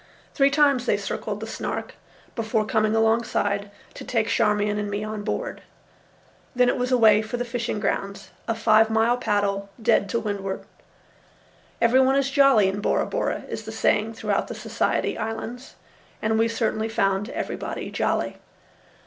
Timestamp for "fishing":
7.45-7.79